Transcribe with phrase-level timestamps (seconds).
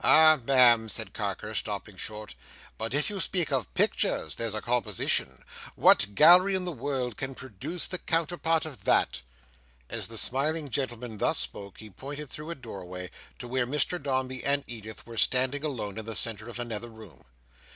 [0.00, 2.36] "Ah, Ma'am!" said Carker, stopping short;
[2.78, 5.42] "but if you speak of pictures, there's a composition!
[5.74, 9.22] What gallery in the world can produce the counterpart of that?"
[9.90, 13.10] As the smiling gentleman thus spake, he pointed through a doorway
[13.40, 17.24] to where Mr Dombey and Edith were standing alone in the centre of another room.